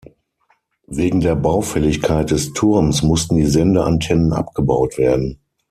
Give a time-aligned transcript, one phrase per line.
[0.87, 5.37] Wegen der Baufälligkeit des Turms mussten die Sendeantennen abgebaut werden.